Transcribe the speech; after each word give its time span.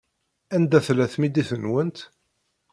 Anda 0.55 0.79
tella 0.85 1.05
tmidit-nwent? 1.13 1.97